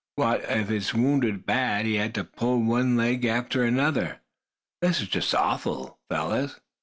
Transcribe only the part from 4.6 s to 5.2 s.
This is